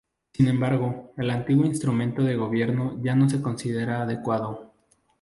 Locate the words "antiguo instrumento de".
1.29-2.35